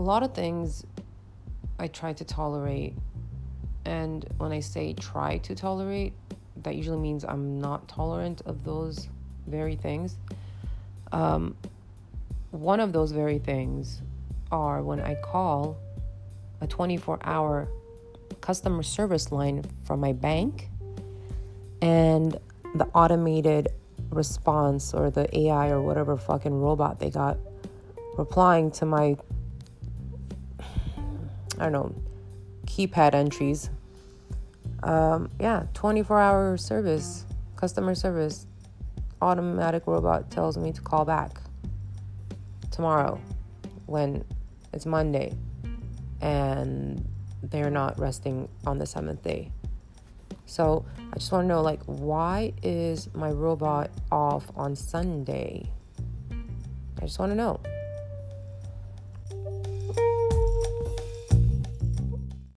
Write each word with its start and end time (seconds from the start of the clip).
a 0.00 0.02
lot 0.02 0.22
of 0.22 0.32
things 0.32 0.86
I 1.78 1.86
try 1.86 2.14
to 2.14 2.24
tolerate. 2.24 2.94
And 3.84 4.26
when 4.38 4.50
I 4.50 4.60
say 4.60 4.94
try 4.94 5.36
to 5.38 5.54
tolerate, 5.54 6.14
that 6.62 6.74
usually 6.74 6.96
means 6.96 7.22
I'm 7.22 7.60
not 7.60 7.86
tolerant 7.86 8.40
of 8.46 8.64
those 8.64 9.10
very 9.46 9.76
things. 9.76 10.16
Um, 11.12 11.54
one 12.50 12.80
of 12.80 12.94
those 12.94 13.12
very 13.12 13.38
things 13.40 14.00
are 14.50 14.82
when 14.82 15.00
I 15.00 15.16
call 15.16 15.76
a 16.62 16.66
24 16.66 17.18
hour 17.22 17.68
customer 18.40 18.82
service 18.82 19.30
line 19.30 19.64
from 19.84 20.00
my 20.00 20.14
bank 20.14 20.70
and 21.82 22.38
the 22.74 22.86
automated 22.94 23.68
response 24.08 24.94
or 24.94 25.10
the 25.10 25.28
AI 25.40 25.68
or 25.68 25.82
whatever 25.82 26.16
fucking 26.16 26.58
robot 26.58 27.00
they 27.00 27.10
got 27.10 27.36
replying 28.16 28.70
to 28.70 28.86
my 28.86 29.16
I 31.60 31.64
don't 31.64 31.72
know 31.72 31.94
keypad 32.66 33.14
entries. 33.14 33.70
Um, 34.82 35.30
yeah, 35.38 35.64
24 35.74 36.20
hour 36.20 36.56
service, 36.56 37.26
customer 37.56 37.94
service, 37.94 38.46
automatic 39.20 39.86
robot 39.86 40.30
tells 40.30 40.56
me 40.56 40.72
to 40.72 40.80
call 40.80 41.04
back 41.04 41.40
tomorrow 42.70 43.20
when 43.86 44.24
it's 44.72 44.86
Monday 44.86 45.34
and 46.20 47.06
they're 47.42 47.70
not 47.70 47.98
resting 47.98 48.48
on 48.66 48.78
the 48.78 48.86
seventh 48.86 49.22
day. 49.22 49.52
So 50.46 50.84
I 51.12 51.18
just 51.18 51.30
want 51.30 51.44
to 51.44 51.48
know 51.48 51.60
like 51.60 51.82
why 51.84 52.52
is 52.62 53.08
my 53.14 53.30
robot 53.30 53.90
off 54.10 54.50
on 54.56 54.74
Sunday? 54.74 55.70
I 56.98 57.00
just 57.02 57.18
want 57.18 57.32
to 57.32 57.36
know. 57.36 57.60